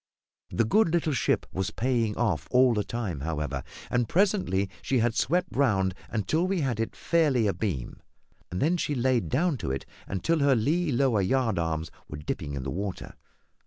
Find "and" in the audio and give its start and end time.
3.91-4.09